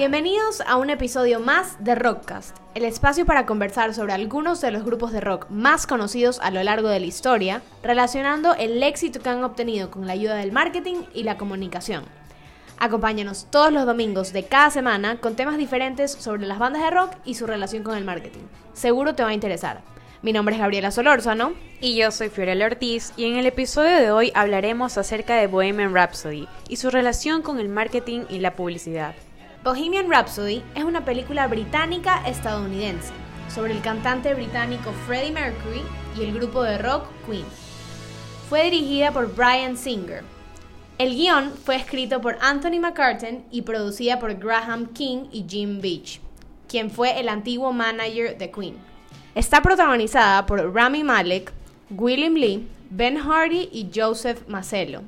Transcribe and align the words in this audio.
Bienvenidos 0.00 0.62
a 0.62 0.76
un 0.78 0.88
episodio 0.88 1.40
más 1.40 1.76
de 1.84 1.94
Rockcast, 1.94 2.56
el 2.74 2.86
espacio 2.86 3.26
para 3.26 3.44
conversar 3.44 3.92
sobre 3.92 4.14
algunos 4.14 4.62
de 4.62 4.70
los 4.70 4.82
grupos 4.82 5.12
de 5.12 5.20
rock 5.20 5.50
más 5.50 5.86
conocidos 5.86 6.40
a 6.40 6.50
lo 6.50 6.62
largo 6.62 6.88
de 6.88 7.00
la 7.00 7.04
historia, 7.04 7.60
relacionando 7.82 8.54
el 8.54 8.82
éxito 8.82 9.20
que 9.20 9.28
han 9.28 9.44
obtenido 9.44 9.90
con 9.90 10.06
la 10.06 10.14
ayuda 10.14 10.36
del 10.36 10.52
marketing 10.52 11.02
y 11.12 11.24
la 11.24 11.36
comunicación. 11.36 12.04
Acompáñanos 12.78 13.48
todos 13.50 13.74
los 13.74 13.84
domingos 13.84 14.32
de 14.32 14.44
cada 14.44 14.70
semana 14.70 15.20
con 15.20 15.36
temas 15.36 15.58
diferentes 15.58 16.12
sobre 16.12 16.46
las 16.46 16.58
bandas 16.58 16.82
de 16.82 16.90
rock 16.92 17.12
y 17.26 17.34
su 17.34 17.46
relación 17.46 17.82
con 17.82 17.94
el 17.94 18.06
marketing. 18.06 18.44
Seguro 18.72 19.14
te 19.14 19.22
va 19.22 19.28
a 19.28 19.34
interesar. 19.34 19.82
Mi 20.22 20.32
nombre 20.32 20.54
es 20.54 20.62
Gabriela 20.62 20.92
Solórzano. 20.92 21.52
Y 21.82 21.96
yo 21.96 22.10
soy 22.10 22.30
Fiorella 22.30 22.64
Ortiz 22.64 23.12
y 23.18 23.26
en 23.26 23.36
el 23.36 23.44
episodio 23.44 23.96
de 23.96 24.10
hoy 24.10 24.32
hablaremos 24.34 24.96
acerca 24.96 25.36
de 25.36 25.46
Bohemian 25.46 25.92
Rhapsody 25.92 26.48
y 26.70 26.76
su 26.76 26.88
relación 26.88 27.42
con 27.42 27.60
el 27.60 27.68
marketing 27.68 28.22
y 28.30 28.38
la 28.38 28.56
publicidad. 28.56 29.14
Bohemian 29.62 30.10
Rhapsody 30.10 30.62
es 30.74 30.84
una 30.84 31.04
película 31.04 31.46
británica 31.46 32.26
estadounidense 32.26 33.12
sobre 33.54 33.74
el 33.74 33.82
cantante 33.82 34.32
británico 34.32 34.90
Freddie 35.06 35.32
Mercury 35.32 35.82
y 36.16 36.22
el 36.24 36.32
grupo 36.32 36.62
de 36.62 36.78
rock 36.78 37.04
Queen. 37.26 37.44
Fue 38.48 38.70
dirigida 38.70 39.12
por 39.12 39.34
Brian 39.34 39.76
Singer. 39.76 40.24
El 40.96 41.14
guion 41.14 41.52
fue 41.62 41.76
escrito 41.76 42.22
por 42.22 42.38
Anthony 42.40 42.80
McCartan 42.80 43.44
y 43.50 43.60
producida 43.60 44.18
por 44.18 44.34
Graham 44.34 44.94
King 44.94 45.26
y 45.30 45.44
Jim 45.46 45.82
Beach, 45.82 46.22
quien 46.66 46.90
fue 46.90 47.20
el 47.20 47.28
antiguo 47.28 47.70
manager 47.70 48.38
de 48.38 48.50
Queen. 48.50 48.76
Está 49.34 49.60
protagonizada 49.60 50.46
por 50.46 50.74
Rami 50.74 51.04
Malek, 51.04 51.52
William 51.90 52.32
Lee, 52.32 52.66
Ben 52.88 53.18
Hardy 53.18 53.68
y 53.70 53.90
Joseph 53.94 54.48
Macello. 54.48 55.02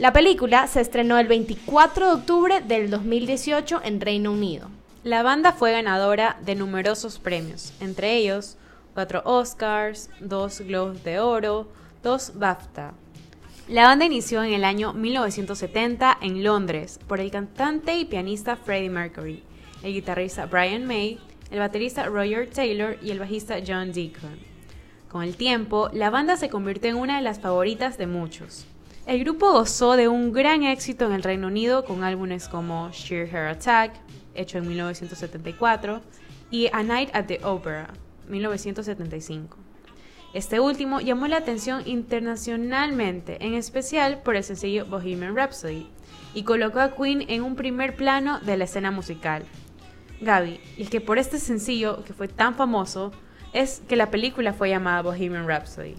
La 0.00 0.14
película 0.14 0.66
se 0.66 0.80
estrenó 0.80 1.18
el 1.18 1.26
24 1.26 2.06
de 2.06 2.12
octubre 2.12 2.60
del 2.62 2.88
2018 2.88 3.82
en 3.84 4.00
Reino 4.00 4.32
Unido. 4.32 4.70
La 5.04 5.22
banda 5.22 5.52
fue 5.52 5.72
ganadora 5.72 6.38
de 6.42 6.54
numerosos 6.54 7.18
premios, 7.18 7.74
entre 7.80 8.16
ellos 8.16 8.56
cuatro 8.94 9.20
Oscars, 9.26 10.08
dos 10.18 10.62
Globos 10.62 11.04
de 11.04 11.20
Oro, 11.20 11.68
dos 12.02 12.32
BAFTA. 12.34 12.94
La 13.68 13.82
banda 13.82 14.06
inició 14.06 14.42
en 14.42 14.54
el 14.54 14.64
año 14.64 14.94
1970 14.94 16.16
en 16.22 16.44
Londres 16.44 16.98
por 17.06 17.20
el 17.20 17.30
cantante 17.30 17.98
y 17.98 18.06
pianista 18.06 18.56
Freddie 18.56 18.88
Mercury, 18.88 19.42
el 19.82 19.92
guitarrista 19.92 20.46
Brian 20.46 20.86
May, 20.86 21.18
el 21.50 21.58
baterista 21.58 22.06
Roger 22.06 22.48
Taylor 22.48 22.96
y 23.02 23.10
el 23.10 23.18
bajista 23.18 23.56
John 23.66 23.92
Deacon. 23.92 24.38
Con 25.10 25.24
el 25.24 25.36
tiempo, 25.36 25.90
la 25.92 26.08
banda 26.08 26.38
se 26.38 26.48
convirtió 26.48 26.88
en 26.88 26.96
una 26.96 27.16
de 27.16 27.22
las 27.22 27.38
favoritas 27.38 27.98
de 27.98 28.06
muchos. 28.06 28.64
El 29.06 29.24
grupo 29.24 29.50
gozó 29.52 29.96
de 29.96 30.08
un 30.08 30.32
gran 30.32 30.62
éxito 30.62 31.06
en 31.06 31.12
el 31.12 31.22
Reino 31.22 31.46
Unido 31.46 31.84
con 31.84 32.04
álbumes 32.04 32.48
como 32.48 32.90
Sheer 32.92 33.34
Hair 33.34 33.48
Attack, 33.48 33.94
hecho 34.34 34.58
en 34.58 34.68
1974, 34.68 36.02
y 36.50 36.68
A 36.72 36.82
Night 36.82 37.08
at 37.14 37.24
the 37.24 37.40
Opera, 37.42 37.88
1975. 38.28 39.56
Este 40.34 40.60
último 40.60 41.00
llamó 41.00 41.26
la 41.26 41.38
atención 41.38 41.82
internacionalmente, 41.86 43.44
en 43.44 43.54
especial 43.54 44.22
por 44.22 44.36
el 44.36 44.44
sencillo 44.44 44.86
Bohemian 44.86 45.34
Rhapsody, 45.34 45.88
y 46.34 46.44
colocó 46.44 46.80
a 46.80 46.94
Queen 46.94 47.24
en 47.28 47.42
un 47.42 47.56
primer 47.56 47.96
plano 47.96 48.38
de 48.40 48.56
la 48.56 48.64
escena 48.64 48.90
musical. 48.90 49.44
Gaby, 50.20 50.60
y 50.76 50.82
es 50.82 50.90
que 50.90 51.00
por 51.00 51.18
este 51.18 51.38
sencillo 51.38 52.04
que 52.04 52.12
fue 52.12 52.28
tan 52.28 52.54
famoso, 52.54 53.12
es 53.52 53.82
que 53.88 53.96
la 53.96 54.10
película 54.10 54.52
fue 54.52 54.68
llamada 54.68 55.02
Bohemian 55.02 55.48
Rhapsody. 55.48 55.96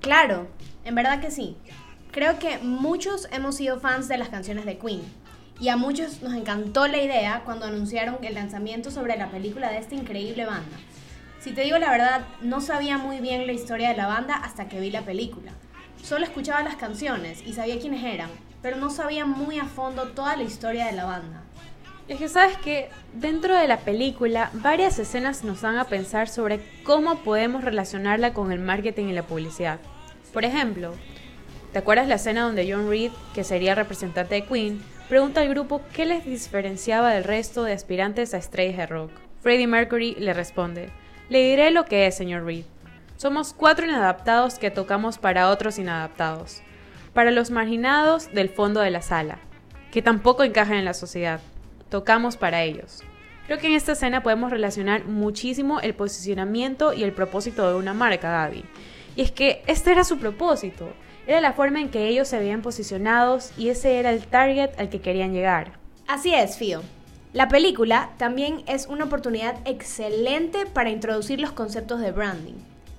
Claro, 0.00 0.48
en 0.84 0.94
verdad 0.94 1.20
que 1.20 1.30
sí. 1.30 1.56
Creo 2.14 2.38
que 2.38 2.58
muchos 2.58 3.26
hemos 3.32 3.56
sido 3.56 3.80
fans 3.80 4.06
de 4.06 4.16
las 4.16 4.28
canciones 4.28 4.64
de 4.66 4.78
Queen. 4.78 5.02
Y 5.58 5.68
a 5.68 5.76
muchos 5.76 6.22
nos 6.22 6.32
encantó 6.34 6.86
la 6.86 6.98
idea 6.98 7.42
cuando 7.44 7.66
anunciaron 7.66 8.18
el 8.22 8.34
lanzamiento 8.34 8.92
sobre 8.92 9.16
la 9.16 9.32
película 9.32 9.68
de 9.68 9.78
esta 9.78 9.96
increíble 9.96 10.46
banda. 10.46 10.76
Si 11.40 11.50
te 11.50 11.62
digo 11.62 11.76
la 11.76 11.90
verdad, 11.90 12.24
no 12.40 12.60
sabía 12.60 12.98
muy 12.98 13.18
bien 13.18 13.48
la 13.48 13.52
historia 13.52 13.88
de 13.88 13.96
la 13.96 14.06
banda 14.06 14.36
hasta 14.36 14.68
que 14.68 14.78
vi 14.78 14.92
la 14.92 15.02
película. 15.02 15.50
Solo 16.04 16.24
escuchaba 16.24 16.62
las 16.62 16.76
canciones 16.76 17.42
y 17.44 17.54
sabía 17.54 17.80
quiénes 17.80 18.04
eran, 18.04 18.30
pero 18.62 18.76
no 18.76 18.90
sabía 18.90 19.26
muy 19.26 19.58
a 19.58 19.64
fondo 19.64 20.04
toda 20.10 20.36
la 20.36 20.44
historia 20.44 20.86
de 20.86 20.92
la 20.92 21.06
banda. 21.06 21.42
Es 22.06 22.20
que 22.20 22.28
sabes 22.28 22.56
que 22.58 22.90
dentro 23.12 23.56
de 23.56 23.66
la 23.66 23.78
película 23.78 24.50
varias 24.52 25.00
escenas 25.00 25.42
nos 25.42 25.62
dan 25.62 25.78
a 25.78 25.88
pensar 25.88 26.28
sobre 26.28 26.64
cómo 26.84 27.24
podemos 27.24 27.64
relacionarla 27.64 28.32
con 28.34 28.52
el 28.52 28.60
marketing 28.60 29.06
y 29.06 29.14
la 29.14 29.26
publicidad. 29.26 29.80
Por 30.32 30.44
ejemplo, 30.44 30.94
¿Te 31.74 31.80
acuerdas 31.80 32.06
la 32.06 32.14
escena 32.14 32.42
donde 32.42 32.72
John 32.72 32.88
Reed, 32.88 33.10
que 33.34 33.42
sería 33.42 33.74
representante 33.74 34.36
de 34.36 34.44
Queen, 34.44 34.80
pregunta 35.08 35.40
al 35.40 35.48
grupo 35.48 35.82
qué 35.92 36.06
les 36.06 36.24
diferenciaba 36.24 37.12
del 37.12 37.24
resto 37.24 37.64
de 37.64 37.72
aspirantes 37.72 38.32
a 38.32 38.36
estrellas 38.36 38.76
de 38.76 38.86
rock? 38.86 39.10
Freddie 39.40 39.66
Mercury 39.66 40.14
le 40.16 40.34
responde, 40.34 40.90
le 41.28 41.42
diré 41.42 41.72
lo 41.72 41.84
que 41.84 42.06
es, 42.06 42.16
señor 42.16 42.44
Reed. 42.44 42.64
Somos 43.16 43.52
cuatro 43.52 43.86
inadaptados 43.86 44.60
que 44.60 44.70
tocamos 44.70 45.18
para 45.18 45.50
otros 45.50 45.80
inadaptados, 45.80 46.62
para 47.12 47.32
los 47.32 47.50
marginados 47.50 48.32
del 48.32 48.50
fondo 48.50 48.78
de 48.78 48.92
la 48.92 49.02
sala, 49.02 49.40
que 49.90 50.00
tampoco 50.00 50.44
encajan 50.44 50.76
en 50.76 50.84
la 50.84 50.94
sociedad. 50.94 51.40
Tocamos 51.88 52.36
para 52.36 52.62
ellos. 52.62 53.02
Creo 53.46 53.58
que 53.58 53.66
en 53.66 53.72
esta 53.72 53.92
escena 53.92 54.22
podemos 54.22 54.52
relacionar 54.52 55.06
muchísimo 55.06 55.80
el 55.80 55.94
posicionamiento 55.94 56.92
y 56.92 57.02
el 57.02 57.12
propósito 57.12 57.68
de 57.68 57.74
una 57.74 57.94
marca, 57.94 58.30
Gaby. 58.30 58.64
Y 59.16 59.22
es 59.22 59.32
que 59.32 59.64
este 59.66 59.90
era 59.90 60.04
su 60.04 60.18
propósito, 60.18 60.92
era 61.26 61.40
la 61.40 61.52
forma 61.52 61.80
en 61.80 61.88
que 61.88 62.08
ellos 62.08 62.28
se 62.28 62.36
habían 62.36 62.62
posicionados 62.62 63.52
y 63.56 63.68
ese 63.68 63.98
era 63.98 64.10
el 64.10 64.26
target 64.26 64.70
al 64.78 64.88
que 64.88 65.00
querían 65.00 65.32
llegar. 65.32 65.72
Así 66.06 66.34
es, 66.34 66.56
Fio. 66.56 66.82
La 67.32 67.48
película 67.48 68.10
también 68.16 68.62
es 68.66 68.86
una 68.86 69.06
oportunidad 69.06 69.56
excelente 69.64 70.66
para 70.66 70.90
introducir 70.90 71.40
los 71.40 71.52
conceptos 71.52 72.00
de 72.00 72.12
branding. 72.12 72.54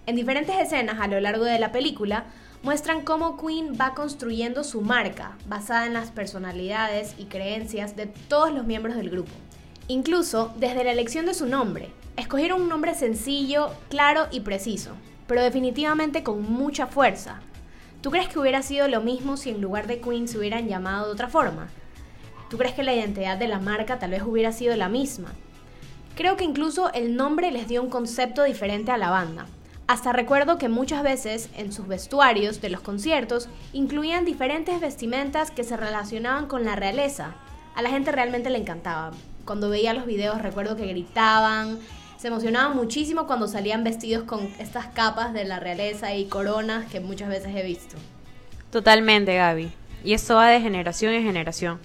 En 0.07 0.15
diferentes 0.15 0.55
escenas 0.57 0.99
a 0.99 1.07
lo 1.07 1.19
largo 1.19 1.45
de 1.45 1.57
la 1.57 1.71
película 1.71 2.25
muestran 2.61 3.01
cómo 3.01 3.37
Queen 3.37 3.77
va 3.79 3.93
construyendo 3.93 4.63
su 4.63 4.81
marca 4.81 5.37
basada 5.47 5.85
en 5.85 5.93
las 5.93 6.11
personalidades 6.11 7.15
y 7.17 7.25
creencias 7.25 7.95
de 7.95 8.07
todos 8.07 8.51
los 8.51 8.65
miembros 8.65 8.95
del 8.95 9.09
grupo. 9.09 9.31
Incluso 9.87 10.51
desde 10.57 10.83
la 10.83 10.91
elección 10.91 11.25
de 11.25 11.35
su 11.35 11.45
nombre. 11.45 11.89
Escogieron 12.17 12.61
un 12.61 12.69
nombre 12.69 12.95
sencillo, 12.95 13.71
claro 13.89 14.27
y 14.31 14.39
preciso, 14.39 14.91
pero 15.27 15.43
definitivamente 15.43 16.23
con 16.23 16.41
mucha 16.41 16.87
fuerza, 16.87 17.39
¿Tú 18.05 18.11
crees 18.11 18.29
que 18.29 18.37
hubiera 18.37 18.61
sido 18.61 18.87
lo 18.87 19.01
mismo 19.01 19.35
si 19.35 19.49
en 19.49 19.61
lugar 19.61 19.87
de 19.87 19.99
Queen 19.99 20.27
se 20.27 20.37
hubieran 20.37 20.67
llamado 20.67 21.07
de 21.07 21.13
otra 21.13 21.27
forma? 21.27 21.69
¿Tú 22.51 22.57
crees 22.59 22.75
que 22.75 22.83
la 22.83 22.93
identidad 22.93 23.35
de 23.35 23.47
la 23.47 23.59
marca 23.59 23.97
tal 23.97 24.11
vez 24.11 24.21
hubiera 24.21 24.51
sido 24.51 24.75
la 24.75 24.89
misma? 24.89 25.33
Creo 26.15 26.37
que 26.37 26.43
incluso 26.43 26.93
el 26.93 27.15
nombre 27.15 27.49
les 27.49 27.67
dio 27.67 27.81
un 27.81 27.89
concepto 27.89 28.43
diferente 28.43 28.91
a 28.91 28.99
la 28.99 29.09
banda. 29.09 29.47
Hasta 29.87 30.13
recuerdo 30.13 30.59
que 30.59 30.69
muchas 30.69 31.01
veces 31.01 31.49
en 31.57 31.73
sus 31.73 31.87
vestuarios 31.87 32.61
de 32.61 32.69
los 32.69 32.81
conciertos 32.81 33.49
incluían 33.73 34.23
diferentes 34.23 34.79
vestimentas 34.79 35.49
que 35.49 35.63
se 35.63 35.75
relacionaban 35.75 36.45
con 36.45 36.63
la 36.63 36.75
realeza. 36.75 37.33
A 37.73 37.81
la 37.81 37.89
gente 37.89 38.11
realmente 38.11 38.51
le 38.51 38.59
encantaba. 38.59 39.13
Cuando 39.45 39.71
veía 39.71 39.95
los 39.95 40.05
videos 40.05 40.43
recuerdo 40.43 40.75
que 40.75 40.85
gritaban, 40.85 41.79
se 42.25 42.29
emocionaban 42.29 42.75
muchísimo 42.75 43.27
cuando 43.27 43.47
salían 43.47 43.83
vestidos 43.83 44.23
con 44.23 44.51
estas 44.57 44.87
capas 44.87 45.31
de 45.31 45.45
la 45.45 45.59
realeza 45.59 46.15
y 46.15 46.25
coronas 46.25 46.91
que 46.91 46.99
muchas 46.99 47.29
veces 47.29 47.55
he 47.55 47.61
visto. 47.61 47.97
Totalmente, 48.71 49.35
Gaby. 49.35 49.71
Y 50.03 50.13
eso 50.13 50.33
va 50.33 50.47
de 50.47 50.59
generación 50.59 51.13
en 51.13 51.21
generación. 51.21 51.77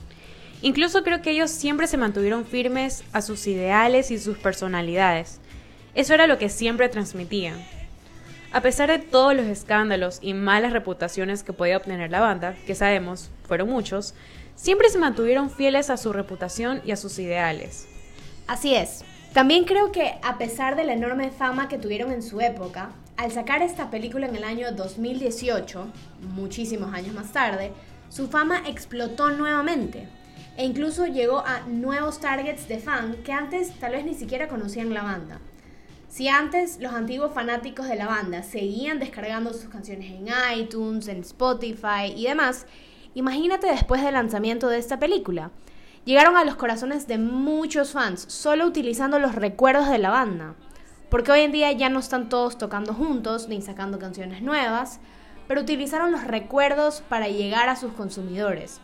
Incluso 0.63 1.03
creo 1.03 1.21
que 1.21 1.33
ellos 1.33 1.51
siempre 1.51 1.87
se 1.87 1.99
mantuvieron 1.99 2.47
firmes 2.47 3.05
a 3.13 3.21
sus 3.21 3.47
ideales 3.47 4.11
y 4.11 4.19
sus 4.19 4.39
personalidades. 4.39 5.41
Eso 5.95 6.15
era 6.15 6.27
lo 6.27 6.39
que 6.39 6.49
siempre 6.49 6.89
transmitían. 6.89 7.63
A 8.51 8.63
pesar 8.63 8.89
de 8.89 8.99
todos 8.99 9.35
los 9.35 9.45
escándalos 9.45 10.21
y 10.23 10.33
malas 10.33 10.73
reputaciones 10.73 11.43
que 11.43 11.53
podía 11.53 11.77
obtener 11.77 12.11
la 12.11 12.21
banda, 12.21 12.57
que 12.67 12.75
sabemos 12.75 13.29
fueron 13.47 13.69
muchos, 13.69 14.15
siempre 14.57 14.89
se 14.89 14.97
mantuvieron 14.97 15.51
fieles 15.51 15.91
a 15.91 15.99
su 15.99 16.15
reputación 16.15 16.81
y 16.87 16.93
a 16.93 16.97
sus 16.97 17.19
ideales. 17.19 17.87
Así 18.47 18.75
es, 18.75 19.05
también 19.33 19.65
creo 19.65 19.93
que 19.93 20.19
a 20.23 20.39
pesar 20.39 20.75
de 20.75 20.83
la 20.83 20.93
enorme 20.93 21.31
fama 21.31 21.69
que 21.69 21.79
tuvieron 21.79 22.11
en 22.11 22.23
su 22.23 22.41
época, 22.41 22.91
al 23.17 23.31
sacar 23.31 23.63
esta 23.63 23.89
película 23.89 24.27
en 24.27 24.35
el 24.35 24.43
año 24.43 24.73
2018, 24.73 25.87
muchísimos 26.35 26.93
años 26.93 27.15
más 27.15 27.33
tarde, 27.33 27.73
su 28.09 28.27
fama 28.27 28.63
explotó 28.67 29.31
nuevamente 29.31 30.09
e 30.57 30.65
incluso 30.65 31.07
llegó 31.07 31.45
a 31.47 31.61
nuevos 31.61 32.19
targets 32.19 32.67
de 32.67 32.81
fan 32.81 33.19
que 33.23 33.33
antes 33.33 33.79
tal 33.79 33.93
vez 33.93 34.05
ni 34.05 34.15
siquiera 34.15 34.49
conocían 34.49 34.93
la 34.93 35.03
banda. 35.03 35.39
Si 36.09 36.27
antes 36.27 36.81
los 36.81 36.93
antiguos 36.93 37.33
fanáticos 37.33 37.87
de 37.87 37.95
la 37.95 38.09
banda 38.09 38.43
seguían 38.43 38.99
descargando 38.99 39.53
sus 39.53 39.69
canciones 39.69 40.11
en 40.11 40.27
iTunes, 40.59 41.07
en 41.07 41.21
Spotify 41.21 42.13
y 42.17 42.25
demás, 42.25 42.67
imagínate 43.15 43.69
después 43.69 44.03
del 44.03 44.15
lanzamiento 44.15 44.69
de 44.69 44.79
esta 44.79 44.99
película 44.99 45.53
llegaron 46.05 46.37
a 46.37 46.45
los 46.45 46.57
corazones 46.57 47.07
de 47.07 47.19
muchos 47.19 47.93
fans 47.93 48.25
solo 48.29 48.67
utilizando 48.67 49.19
los 49.19 49.35
recuerdos 49.35 49.89
de 49.89 49.99
la 49.99 50.11
banda. 50.11 50.55
Porque 51.09 51.33
hoy 51.33 51.41
en 51.41 51.53
día 51.53 51.73
ya 51.73 51.89
no 51.89 51.99
están 51.99 52.29
todos 52.29 52.57
tocando 52.57 52.95
juntos 52.95 53.49
ni 53.49 53.61
sacando 53.63 53.99
canciones 53.99 54.43
nuevas, 54.43 55.01
pero 55.49 55.61
utilizaron 55.61 56.13
los 56.13 56.25
recuerdos 56.25 57.03
para 57.09 57.29
llegar 57.29 57.69
a 57.69 57.77
sus 57.77 57.93
consumidores. 57.93 58.81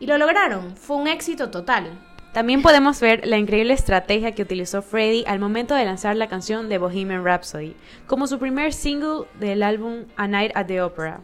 Y 0.00 0.06
lo 0.06 0.18
lograron, 0.18 0.76
fue 0.76 0.96
un 0.96 1.06
éxito 1.06 1.50
total. 1.50 1.98
También 2.32 2.62
podemos 2.62 3.00
ver 3.00 3.26
la 3.26 3.38
increíble 3.38 3.74
estrategia 3.74 4.32
que 4.32 4.42
utilizó 4.42 4.82
Freddie 4.82 5.24
al 5.26 5.40
momento 5.40 5.74
de 5.74 5.84
lanzar 5.84 6.14
la 6.16 6.28
canción 6.28 6.68
de 6.68 6.78
Bohemian 6.78 7.24
Rhapsody, 7.24 7.74
como 8.06 8.26
su 8.26 8.38
primer 8.38 8.72
single 8.72 9.26
del 9.40 9.62
álbum 9.62 10.04
A 10.16 10.28
Night 10.28 10.52
at 10.54 10.66
the 10.66 10.82
Opera. 10.82 11.20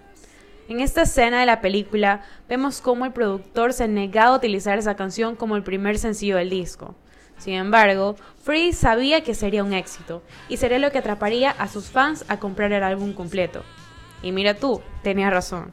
En 0.67 0.81
esta 0.81 1.03
escena 1.03 1.41
de 1.41 1.47
la 1.47 1.61
película 1.61 2.23
vemos 2.49 2.81
cómo 2.81 3.05
el 3.05 3.13
productor 3.13 3.75
se 3.75 3.87
negaba 3.87 4.35
a 4.35 4.39
utilizar 4.39 4.79
esa 4.79 4.97
canción 4.97 5.37
como 5.37 5.57
el 5.57 5.63
primer 5.63 5.99
sencillo 5.99 6.37
del 6.37 6.49
disco. 6.49 6.95
Sin 7.37 7.55
embargo, 7.55 8.17
Freddie 8.43 8.73
sabía 8.73 9.23
que 9.23 9.35
sería 9.35 9.63
un 9.63 9.75
éxito 9.75 10.23
y 10.49 10.57
sería 10.57 10.79
lo 10.79 10.91
que 10.91 10.99
atraparía 10.99 11.51
a 11.51 11.69
sus 11.69 11.91
fans 11.91 12.25
a 12.29 12.39
comprar 12.39 12.73
el 12.73 12.83
álbum 12.83 13.13
completo. 13.13 13.63
Y 14.23 14.33
mira 14.33 14.55
tú, 14.55 14.81
tenía 15.03 15.29
razón. 15.29 15.71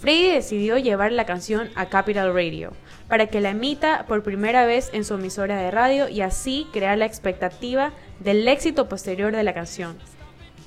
Freddie 0.00 0.34
decidió 0.34 0.76
llevar 0.76 1.12
la 1.12 1.24
canción 1.24 1.70
a 1.74 1.86
Capital 1.86 2.34
Radio 2.34 2.72
para 3.08 3.28
que 3.28 3.40
la 3.40 3.50
emita 3.50 4.04
por 4.06 4.22
primera 4.22 4.66
vez 4.66 4.90
en 4.92 5.06
su 5.06 5.14
emisora 5.14 5.56
de 5.56 5.70
radio 5.70 6.10
y 6.10 6.20
así 6.20 6.66
crear 6.74 6.98
la 6.98 7.06
expectativa 7.06 7.92
del 8.20 8.46
éxito 8.46 8.86
posterior 8.86 9.34
de 9.34 9.44
la 9.44 9.54
canción. 9.54 9.96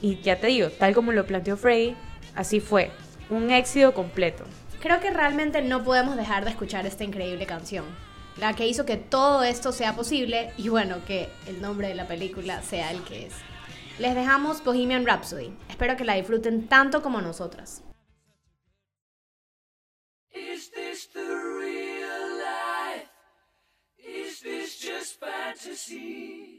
Y 0.01 0.19
ya 0.21 0.39
te 0.39 0.47
digo, 0.47 0.69
tal 0.69 0.95
como 0.95 1.11
lo 1.11 1.27
planteó 1.27 1.55
Freddie, 1.55 1.95
así 2.33 2.59
fue, 2.61 2.89
un 3.29 3.51
éxito 3.51 3.93
completo. 3.93 4.43
Creo 4.79 4.99
que 4.99 5.11
realmente 5.11 5.61
no 5.61 5.83
podemos 5.83 6.15
dejar 6.15 6.45
de 6.45 6.51
escuchar 6.51 6.85
esta 6.85 7.03
increíble 7.03 7.45
canción, 7.45 7.85
la 8.37 8.55
que 8.55 8.67
hizo 8.67 8.85
que 8.85 8.97
todo 8.97 9.43
esto 9.43 9.71
sea 9.71 9.95
posible 9.95 10.53
y 10.57 10.69
bueno, 10.69 11.03
que 11.05 11.29
el 11.47 11.61
nombre 11.61 11.89
de 11.89 11.95
la 11.95 12.07
película 12.07 12.61
sea 12.61 12.91
el 12.91 13.03
que 13.03 13.27
es. 13.27 13.33
Les 13.99 14.15
dejamos 14.15 14.63
Bohemian 14.63 15.05
Rhapsody. 15.05 15.53
Espero 15.69 15.97
que 15.97 16.05
la 16.05 16.15
disfruten 16.15 16.67
tanto 16.67 17.01
como 17.01 17.19
nosotras. 17.19 17.83
Is 20.31 20.71
this 20.71 21.09
the 21.11 21.19
real 21.19 22.37
life? 22.37 23.09
Is 23.97 24.39
this 24.39 24.79
just 24.79 25.19
fantasy? 25.19 26.58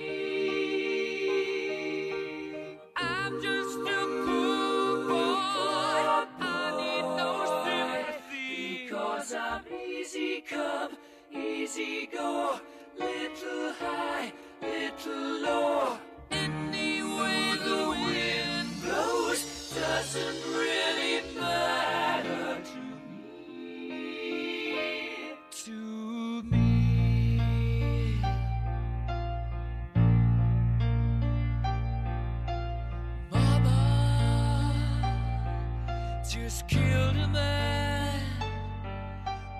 Just 36.33 36.65
killed 36.69 37.17
a 37.17 37.27
man, 37.27 38.21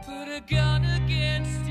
put 0.06 0.30
a 0.30 0.40
gun 0.40 0.86
against 0.86 1.68
his 1.68 1.71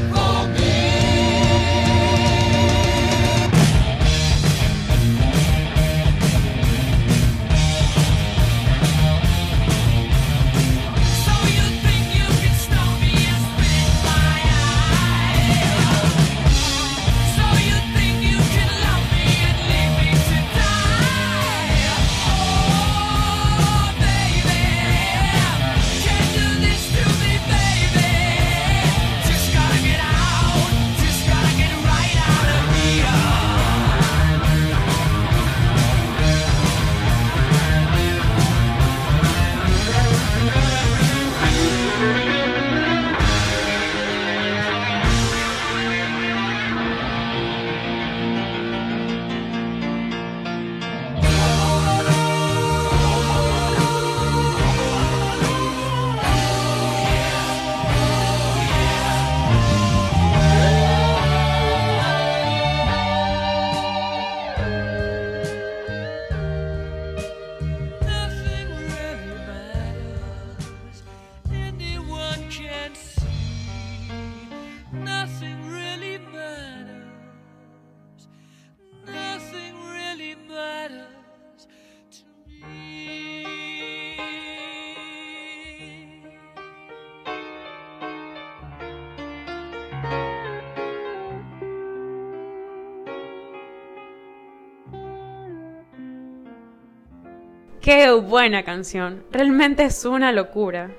Qué 97.93 98.09
buena 98.09 98.63
canción. 98.63 99.21
Realmente 99.33 99.83
es 99.83 100.05
una 100.05 100.31
locura. 100.31 100.91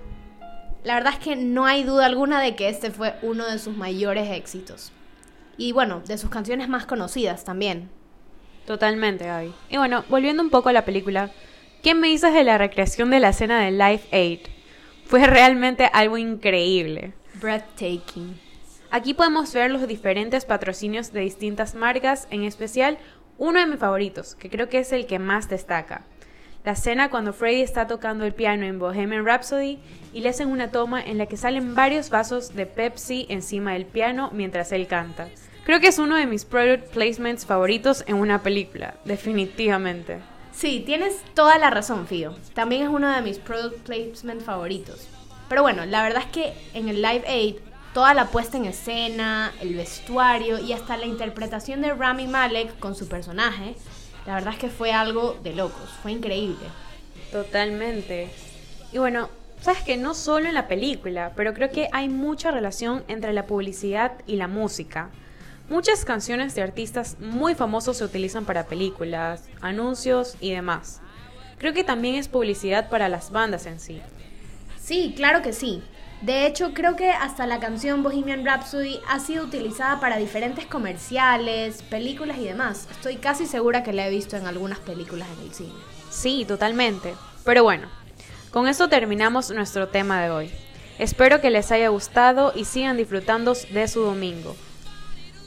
La 0.85 0.97
verdad 0.97 1.15
es 1.15 1.21
que 1.21 1.37
no 1.37 1.65
hay 1.65 1.85
duda 1.85 2.05
alguna 2.05 2.39
de 2.39 2.55
que 2.55 2.69
este 2.69 2.91
fue 2.91 3.15
uno 3.23 3.47
de 3.47 3.59
sus 3.59 3.75
mayores 3.75 4.31
éxitos. 4.31 4.93
Y 5.57 5.73
bueno, 5.73 6.03
de 6.07 6.19
sus 6.19 6.29
canciones 6.29 6.69
más 6.69 6.85
conocidas 6.85 7.45
también. 7.45 7.89
Totalmente, 8.67 9.25
Gaby. 9.25 9.55
Y 9.71 9.79
bueno, 9.79 10.05
volviendo 10.11 10.43
un 10.43 10.51
poco 10.51 10.69
a 10.69 10.75
la 10.75 10.85
película, 10.85 11.31
¿qué 11.83 11.95
me 11.95 12.09
dices 12.09 12.35
de 12.35 12.45
la 12.45 12.59
recreación 12.59 13.09
de 13.09 13.21
la 13.21 13.31
escena 13.31 13.59
de 13.61 13.71
Life 13.71 14.15
Aid? 14.15 14.41
Fue 15.07 15.27
realmente 15.27 15.89
algo 15.95 16.19
increíble. 16.19 17.15
Breathtaking. 17.41 18.39
Aquí 18.91 19.15
podemos 19.15 19.51
ver 19.55 19.71
los 19.71 19.89
diferentes 19.89 20.45
patrocinios 20.45 21.11
de 21.11 21.21
distintas 21.21 21.75
marcas, 21.75 22.29
en 22.29 22.43
especial 22.43 22.99
uno 23.39 23.61
de 23.61 23.67
mis 23.67 23.79
favoritos, 23.79 24.35
que 24.35 24.51
creo 24.51 24.69
que 24.69 24.81
es 24.81 24.93
el 24.93 25.07
que 25.07 25.19
más 25.19 25.49
destaca. 25.49 26.05
La 26.65 26.73
escena 26.73 27.11
cuando 27.11 27.33
Freddy 27.33 27.61
está 27.61 27.89
tocando 27.89 28.25
el 28.25 28.35
piano 28.35 28.65
en 28.65 28.79
Bohemian 28.79 29.27
Rhapsody 29.27 29.81
y 30.13 30.21
le 30.21 30.29
hacen 30.29 30.49
una 30.49 30.71
toma 30.71 31.03
en 31.03 31.19
la 31.19 31.27
que 31.27 31.37
salen 31.37 31.75
varios 31.75 32.09
vasos 32.09 32.55
de 32.55 32.67
Pepsi 32.67 33.27
encima 33.29 33.73
del 33.73 33.85
piano 33.85 34.31
mientras 34.33 34.71
él 34.71 34.87
canta. 34.87 35.29
Creo 35.65 35.81
que 35.81 35.89
es 35.89 35.99
uno 35.99 36.15
de 36.15 36.27
mis 36.27 36.45
product 36.45 36.93
placements 36.93 37.47
favoritos 37.47 38.05
en 38.07 38.15
una 38.15 38.43
película, 38.43 38.95
definitivamente. 39.05 40.21
Sí, 40.53 40.85
tienes 40.87 41.21
toda 41.35 41.59
la 41.59 41.71
razón, 41.71 42.07
Fío. 42.07 42.37
También 42.55 42.83
es 42.83 42.89
uno 42.91 43.11
de 43.13 43.23
mis 43.23 43.39
product 43.39 43.81
placement 43.81 44.43
favoritos. 44.43 45.09
Pero 45.49 45.63
bueno, 45.63 45.85
la 45.85 46.05
verdad 46.05 46.23
es 46.23 46.31
que 46.31 46.53
en 46.75 46.89
el 46.89 47.03
Live 47.03 47.25
Aid, 47.27 47.57
toda 47.93 48.15
la 48.15 48.27
puesta 48.27 48.57
en 48.57 48.67
escena, 48.67 49.53
el 49.61 49.75
vestuario 49.75 50.61
y 50.61 50.73
hasta 50.73 50.97
la 50.97 51.07
interpretación 51.07 51.83
de 51.83 51.93
Rami 51.93 52.29
Malek 52.29 52.79
con 52.79 52.95
su 52.95 53.09
personaje, 53.09 53.75
la 54.27 54.35
verdad 54.35 54.55
es 54.55 54.59
que 54.59 54.69
fue 54.69 54.93
algo 54.93 55.39
de 55.43 55.55
locos, 55.55 55.91
fue 56.03 56.13
increíble. 56.13 56.67
Totalmente. 57.31 58.31
Y 58.93 58.99
bueno, 58.99 59.29
sabes 59.61 59.83
que 59.83 59.97
no 59.97 60.15
solo 60.15 60.49
en 60.49 60.55
la 60.55 60.69
película, 60.69 61.33
pero 61.35 61.55
creo 61.55 61.71
que 61.71 61.89
hay 61.93 62.09
mucha 62.09 62.51
relación 62.51 63.05
entre 63.09 63.33
la 63.33 63.47
publicidad 63.47 64.13
y 64.27 64.37
la 64.37 64.49
música. 64.49 65.11
Muchas 65.69 66.05
canciones 66.05 66.55
de 66.55 66.63
artistas 66.63 67.17
muy 67.19 67.55
famosos 67.55 67.97
se 67.97 68.05
utilizan 68.05 68.45
para 68.45 68.67
películas, 68.67 69.45
anuncios 69.61 70.37
y 70.41 70.53
demás. 70.53 71.01
Creo 71.59 71.73
que 71.73 71.85
también 71.85 72.17
es 72.17 72.29
publicidad 72.29 72.91
para 72.91 73.09
las 73.09 73.31
bandas 73.31 73.67
en 73.67 73.81
sí. 73.81 74.01
Sí, 74.81 75.15
claro 75.17 75.43
que 75.43 75.53
sí. 75.53 75.83
De 76.23 76.47
hecho, 76.47 76.73
creo 76.73 76.95
que 76.95 77.11
hasta 77.11 77.49
la 77.49 77.59
canción 77.59 78.05
Bohemian 78.05 78.47
Rhapsody 78.47 79.01
ha 79.09 79.19
sido 79.19 79.45
utilizada 79.45 79.99
para 79.99 80.19
diferentes 80.19 80.67
comerciales, 80.67 81.83
películas 81.83 82.39
y 82.39 82.45
demás. 82.45 82.87
Estoy 82.93 83.17
casi 83.17 83.45
segura 83.45 83.83
que 83.83 83.93
la 83.93 84.07
he 84.07 84.11
visto 84.11 84.37
en 84.37 84.47
algunas 84.47 84.79
películas 84.79 85.27
en 85.37 85.49
el 85.49 85.53
cine. 85.53 85.73
Sí, 86.11 86.45
totalmente. 86.47 87.17
Pero 87.45 87.65
bueno, 87.65 87.89
con 88.53 88.69
eso 88.69 88.89
terminamos 88.89 89.51
nuestro 89.51 89.89
tema 89.89 90.23
de 90.23 90.31
hoy. 90.31 90.51
Espero 91.01 91.41
que 91.41 91.51
les 91.51 91.73
haya 91.73 91.89
gustado 91.89 92.53
y 92.55 92.67
sigan 92.67 92.97
disfrutando 92.97 93.55
de 93.73 93.89
su 93.89 94.03
domingo. 94.03 94.55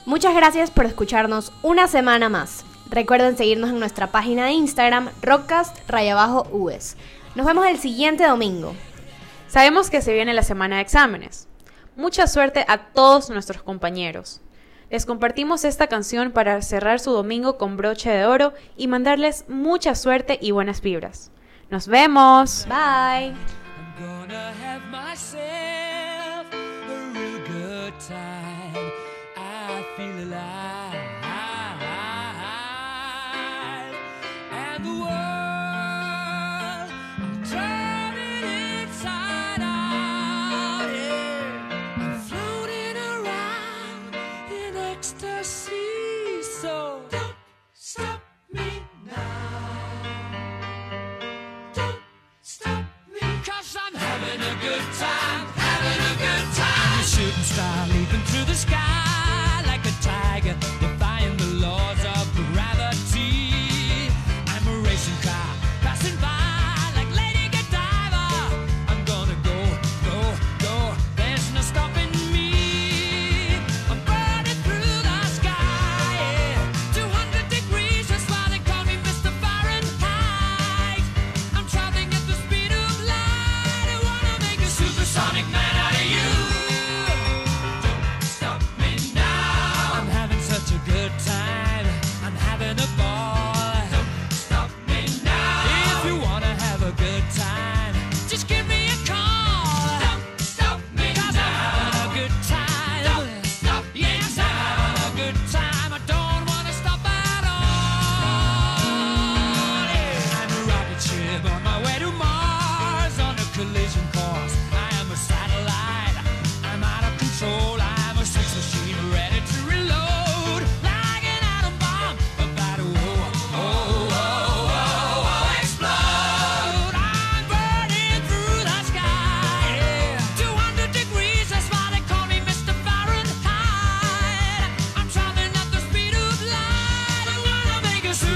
Muchas 0.06 0.36
gracias 0.36 0.72
por 0.72 0.86
escucharnos 0.86 1.54
una 1.62 1.88
semana 1.88 2.28
más. 2.28 2.66
Recuerden 2.90 3.38
seguirnos 3.38 3.70
en 3.70 3.80
nuestra 3.80 4.08
página 4.08 4.48
de 4.48 4.52
Instagram, 4.52 5.10
rockcast 5.22 5.78
US. 6.52 6.98
Nos 7.36 7.46
vemos 7.46 7.66
el 7.66 7.80
siguiente 7.80 8.28
domingo. 8.28 8.76
Sabemos 9.56 9.90
que 9.90 10.02
se 10.02 10.12
viene 10.12 10.34
la 10.34 10.44
semana 10.44 10.76
de 10.76 10.82
exámenes. 10.82 11.48
Mucha 11.96 12.28
suerte 12.28 12.66
a 12.68 12.92
todos 12.92 13.30
nuestros 13.30 13.64
compañeros. 13.64 14.42
Les 14.90 15.06
compartimos 15.06 15.64
esta 15.64 15.88
canción 15.88 16.34
para 16.34 16.62
cerrar 16.62 17.00
su 17.00 17.12
domingo 17.12 17.58
con 17.58 17.78
broche 17.78 18.10
de 18.10 18.26
oro 18.26 18.52
y 18.76 18.88
mandarles 18.88 19.46
mucha 19.48 19.96
suerte 19.96 20.38
y 20.42 20.52
buenas 20.52 20.82
vibras. 20.82 21.32
Nos 21.70 21.88
vemos. 21.88 22.68
Bye. 22.68 23.34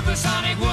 supersonic 0.10 0.69